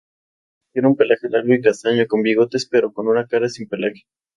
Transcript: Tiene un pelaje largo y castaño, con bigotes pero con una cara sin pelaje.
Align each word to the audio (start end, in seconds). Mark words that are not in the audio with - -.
Tiene 0.73 0.87
un 0.87 0.95
pelaje 0.95 1.29
largo 1.29 1.53
y 1.53 1.61
castaño, 1.61 2.07
con 2.07 2.23
bigotes 2.23 2.67
pero 2.67 2.91
con 2.91 3.07
una 3.07 3.27
cara 3.27 3.49
sin 3.49 3.67
pelaje. 3.69 4.07